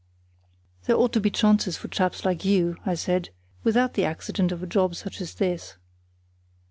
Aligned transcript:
"There 0.87 0.95
ought 0.95 1.13
to 1.13 1.19
be 1.19 1.29
chances 1.29 1.77
for 1.77 1.87
chaps 1.87 2.25
like 2.25 2.43
you," 2.43 2.75
I 2.87 2.95
said, 2.95 3.29
"without 3.63 3.93
the 3.93 4.03
accident 4.03 4.51
of 4.51 4.63
a 4.63 4.65
job 4.65 4.95
such 4.95 5.21
as 5.21 5.35
this." 5.35 5.77